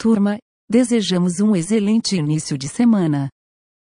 Turma, 0.00 0.38
desejamos 0.70 1.40
um 1.40 1.56
excelente 1.56 2.14
início 2.14 2.56
de 2.56 2.68
semana. 2.68 3.28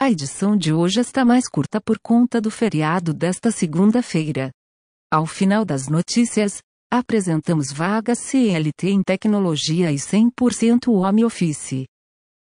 A 0.00 0.10
edição 0.10 0.56
de 0.56 0.72
hoje 0.72 1.00
está 1.00 1.22
mais 1.22 1.46
curta 1.46 1.82
por 1.82 1.98
conta 1.98 2.40
do 2.40 2.50
feriado 2.50 3.12
desta 3.12 3.50
segunda-feira. 3.50 4.50
Ao 5.12 5.26
final 5.26 5.66
das 5.66 5.86
notícias, 5.86 6.62
apresentamos 6.90 7.70
vagas 7.70 8.20
CLT 8.20 8.88
em 8.88 9.02
tecnologia 9.02 9.92
e 9.92 9.96
100% 9.96 10.88
home 10.88 11.26
office. 11.26 11.84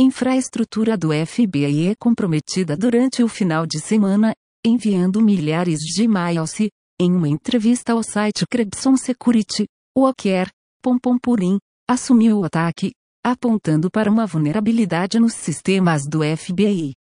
Infraestrutura 0.00 0.96
do 0.96 1.10
FBI 1.12 1.88
é 1.88 1.94
comprometida 2.00 2.74
durante 2.74 3.22
o 3.22 3.28
final 3.28 3.66
de 3.66 3.78
semana, 3.78 4.32
enviando 4.64 5.20
milhares 5.20 5.80
de 5.80 6.04
e-mails. 6.04 6.54
Em 6.98 7.14
uma 7.14 7.28
entrevista 7.28 7.92
ao 7.92 8.02
site 8.02 8.46
Crebson 8.50 8.96
Security, 8.96 9.66
Walker, 9.94 10.48
Pompompurim, 10.82 11.58
assumiu 11.86 12.38
o 12.38 12.44
ataque, 12.44 12.92
apontando 13.24 13.90
para 13.90 14.10
uma 14.10 14.26
vulnerabilidade 14.26 15.18
nos 15.18 15.34
sistemas 15.34 16.06
do 16.06 16.20
FBI. 16.36 16.92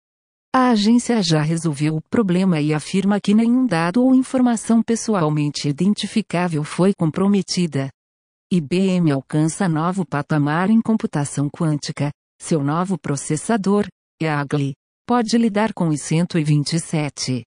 A 0.53 0.71
agência 0.71 1.21
já 1.21 1.41
resolveu 1.41 1.95
o 1.95 2.01
problema 2.01 2.59
e 2.59 2.73
afirma 2.73 3.21
que 3.21 3.33
nenhum 3.33 3.65
dado 3.65 4.03
ou 4.03 4.15
informação 4.15 4.81
pessoalmente 4.81 5.69
identificável 5.69 6.63
foi 6.63 6.91
comprometida. 6.97 7.89
IBM 8.51 9.11
alcança 9.11 9.69
novo 9.69 10.03
patamar 10.03 10.71
em 10.71 10.81
computação 10.81 11.47
quântica. 11.49 12.11
Seu 12.41 12.63
novo 12.63 12.97
processador, 12.97 13.85
EAGLE, 14.19 14.73
pode 15.05 15.37
lidar 15.37 15.71
com 15.73 15.89
os 15.89 16.01
127 16.01 17.43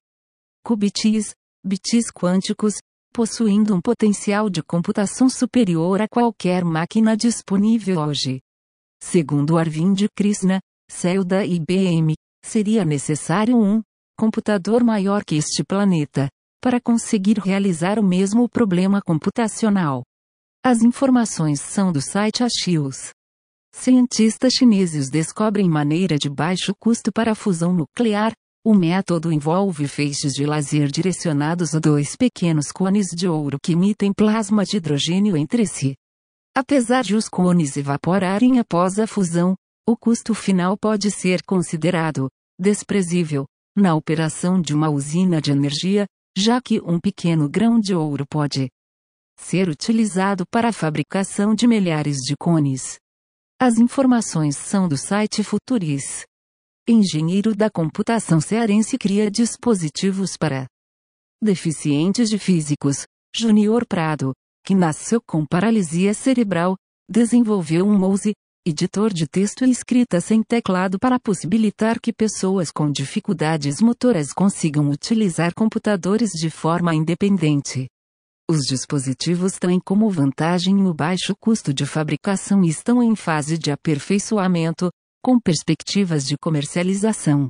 qubits, 0.65 1.35
bits 1.66 2.11
quânticos, 2.13 2.75
possuindo 3.13 3.75
um 3.75 3.80
potencial 3.80 4.49
de 4.49 4.63
computação 4.63 5.29
superior 5.29 6.01
a 6.01 6.07
qualquer 6.09 6.65
máquina 6.65 7.16
disponível 7.16 7.99
hoje. 7.99 8.41
Segundo 9.05 9.59
Arvind 9.59 10.06
Krishna, 10.16 10.60
CEO 10.88 11.24
da 11.24 11.45
IBM, 11.45 12.15
seria 12.43 12.85
necessário 12.85 13.60
um 13.60 13.82
computador 14.16 14.85
maior 14.85 15.24
que 15.24 15.35
este 15.35 15.65
planeta 15.65 16.29
para 16.63 16.80
conseguir 16.80 17.37
realizar 17.38 17.99
o 17.99 18.02
mesmo 18.02 18.49
problema 18.49 19.02
computacional. 19.02 20.04
As 20.65 20.82
informações 20.82 21.60
são 21.60 21.93
do 21.93 22.01
site 22.01 22.45
Axios. 22.45 23.10
Cientistas 23.74 24.54
chineses 24.54 25.10
descobrem 25.10 25.68
maneira 25.68 26.16
de 26.16 26.30
baixo 26.30 26.73
custo 26.79 27.12
para 27.12 27.32
a 27.32 27.34
fusão 27.34 27.74
nuclear. 27.74 28.32
O 28.65 28.73
método 28.73 29.32
envolve 29.32 29.88
feixes 29.88 30.32
de 30.32 30.46
laser 30.46 30.88
direcionados 30.88 31.74
a 31.74 31.80
dois 31.80 32.15
pequenos 32.15 32.71
cones 32.71 33.09
de 33.09 33.27
ouro 33.27 33.59
que 33.60 33.73
emitem 33.73 34.12
plasma 34.12 34.65
de 34.65 34.77
hidrogênio 34.77 35.37
entre 35.37 35.66
si. 35.66 35.95
Apesar 36.55 37.03
de 37.03 37.15
os 37.15 37.29
cones 37.29 37.77
evaporarem 37.77 38.59
após 38.59 38.99
a 38.99 39.07
fusão, 39.07 39.55
o 39.89 39.97
custo 39.97 40.35
final 40.35 40.77
pode 40.77 41.11
ser 41.11 41.43
considerado 41.43 42.29
desprezível 42.61 43.47
na 43.77 43.95
operação 43.95 44.61
de 44.61 44.75
uma 44.75 44.91
usina 44.91 45.41
de 45.41 45.51
energia, 45.51 46.07
já 46.37 46.61
que 46.61 46.80
um 46.83 47.01
pequeno 47.01 47.49
grão 47.49 47.80
de 47.80 47.95
ouro 47.95 48.27
pode 48.27 48.69
ser 49.39 49.69
utilizado 49.69 50.45
para 50.51 50.69
a 50.69 50.73
fabricação 50.73 51.55
de 51.55 51.67
milhares 51.67 52.19
de 52.19 52.37
cones. 52.37 52.99
As 53.59 53.79
informações 53.79 54.57
são 54.57 54.87
do 54.87 54.97
site 54.97 55.43
Futuris. 55.43 56.25
Engenheiro 56.87 57.55
da 57.55 57.71
computação 57.71 58.41
cearense 58.41 58.99
cria 58.99 59.30
dispositivos 59.30 60.37
para 60.37 60.67
deficientes 61.43 62.29
de 62.29 62.39
físicos. 62.39 63.07
Júnior 63.35 63.87
Prado, 63.87 64.34
que 64.65 64.75
nasceu 64.75 65.21
com 65.27 65.44
paralisia 65.44 66.15
cerebral, 66.15 66.77
desenvolveu 67.09 67.87
um 67.87 67.99
mouse, 67.99 68.32
editor 68.66 69.12
de 69.12 69.27
texto 69.27 69.65
e 69.65 69.71
escrita 69.71 70.21
sem 70.21 70.43
teclado 70.43 70.99
para 70.99 71.19
possibilitar 71.19 72.00
que 72.00 72.12
pessoas 72.12 72.71
com 72.71 72.91
dificuldades 72.91 73.81
motoras 73.81 74.33
consigam 74.33 74.89
utilizar 74.89 75.53
computadores 75.55 76.31
de 76.31 76.49
forma 76.49 76.95
independente. 76.95 77.89
Os 78.49 78.61
dispositivos 78.67 79.59
têm 79.59 79.81
como 79.81 80.11
vantagem 80.11 80.87
o 80.87 80.94
baixo 80.94 81.34
custo 81.41 81.73
de 81.73 81.87
fabricação 81.87 82.62
e 82.62 82.69
estão 82.69 83.03
em 83.03 83.17
fase 83.17 83.56
de 83.56 83.71
aperfeiçoamento, 83.71 84.91
com 85.25 85.41
perspectivas 85.41 86.25
de 86.25 86.37
comercialização. 86.37 87.49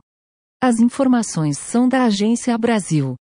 As 0.62 0.78
informações 0.78 1.58
são 1.58 1.88
da 1.88 2.04
Agência 2.04 2.56
Brasil. 2.56 3.16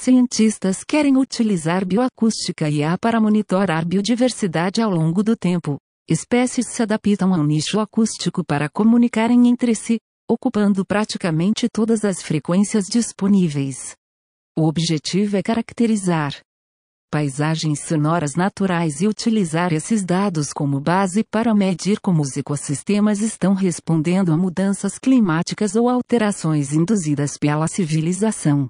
Cientistas 0.00 0.84
querem 0.84 1.16
utilizar 1.16 1.84
bioacústica 1.84 2.70
IA 2.70 2.96
para 2.96 3.20
monitorar 3.20 3.84
biodiversidade 3.84 4.80
ao 4.80 4.92
longo 4.92 5.24
do 5.24 5.36
tempo. 5.36 5.76
Espécies 6.08 6.68
se 6.68 6.80
adaptam 6.84 7.34
ao 7.34 7.44
nicho 7.44 7.80
acústico 7.80 8.44
para 8.44 8.68
comunicarem 8.68 9.48
entre 9.48 9.74
si, 9.74 9.98
ocupando 10.30 10.86
praticamente 10.86 11.66
todas 11.68 12.04
as 12.04 12.22
frequências 12.22 12.84
disponíveis. 12.84 13.96
O 14.56 14.68
objetivo 14.68 15.36
é 15.36 15.42
caracterizar 15.42 16.32
paisagens 17.10 17.80
sonoras 17.80 18.36
naturais 18.36 19.00
e 19.00 19.08
utilizar 19.08 19.72
esses 19.72 20.04
dados 20.04 20.52
como 20.52 20.78
base 20.78 21.24
para 21.24 21.52
medir 21.52 21.98
como 21.98 22.22
os 22.22 22.36
ecossistemas 22.36 23.20
estão 23.20 23.52
respondendo 23.52 24.32
a 24.32 24.36
mudanças 24.36 24.96
climáticas 24.96 25.74
ou 25.74 25.88
alterações 25.88 26.72
induzidas 26.72 27.36
pela 27.36 27.66
civilização. 27.66 28.68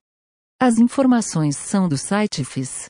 As 0.61 0.79
informações 0.79 1.57
são 1.57 1.89
do 1.89 1.97
site 1.97 2.45
FIS. 2.45 2.87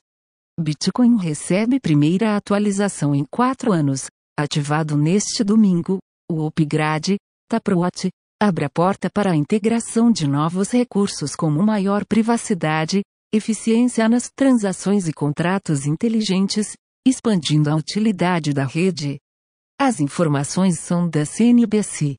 Bitcoin 0.59 1.19
recebe 1.19 1.79
primeira 1.79 2.35
atualização 2.35 3.15
em 3.15 3.27
quatro 3.31 3.73
anos, 3.73 4.07
ativado 4.39 4.97
neste 4.97 5.45
domingo. 5.45 5.99
O 6.33 6.47
upgrade, 6.47 7.19
Taproot, 7.47 8.09
abre 8.43 8.65
a 8.65 8.71
porta 8.71 9.11
para 9.11 9.33
a 9.33 9.37
integração 9.37 10.11
de 10.11 10.27
novos 10.27 10.71
recursos 10.71 11.37
como 11.37 11.63
maior 11.63 12.07
privacidade, 12.07 13.03
eficiência 13.35 14.09
nas 14.09 14.31
transações 14.35 15.07
e 15.07 15.13
contratos 15.13 15.85
inteligentes, 15.85 16.73
expandindo 17.07 17.69
a 17.69 17.77
utilidade 17.77 18.55
da 18.55 18.65
rede. 18.65 19.19
As 19.79 20.01
informações 20.01 20.79
são 20.79 21.07
da 21.07 21.27
CNBC. 21.27 22.17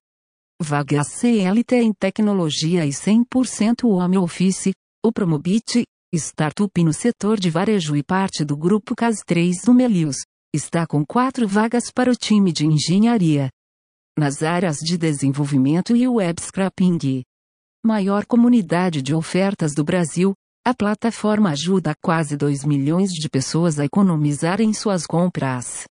Vaga 0.61 1.03
CLT 1.03 1.75
em 1.77 1.91
tecnologia 1.91 2.85
e 2.85 2.89
100% 2.89 3.85
home 3.85 4.19
office, 4.19 4.73
o 5.03 5.11
Promobit, 5.13 5.83
startup 6.13 6.83
no 6.83 6.91
setor 6.91 7.39
de 7.39 7.49
varejo 7.49 7.95
e 7.95 8.03
parte 8.03 8.43
do 8.43 8.57
grupo 8.57 8.95
CAS3 8.95 9.53
do 9.65 9.73
Melius, 9.73 10.17
está 10.53 10.85
com 10.85 11.05
quatro 11.05 11.47
vagas 11.47 11.89
para 11.93 12.11
o 12.11 12.15
time 12.15 12.51
de 12.51 12.65
engenharia. 12.65 13.49
Nas 14.17 14.43
áreas 14.43 14.77
de 14.77 14.97
desenvolvimento 14.97 15.95
e 15.95 16.05
web 16.05 16.41
scrapping. 16.41 17.23
Maior 17.85 18.25
comunidade 18.25 19.01
de 19.01 19.15
ofertas 19.15 19.73
do 19.73 19.85
Brasil, 19.85 20.33
a 20.65 20.73
plataforma 20.73 21.51
ajuda 21.51 21.93
quase 22.03 22.35
2 22.35 22.65
milhões 22.65 23.11
de 23.11 23.29
pessoas 23.29 23.79
a 23.79 23.85
economizarem 23.85 24.73
suas 24.73 25.05
compras. 25.05 25.85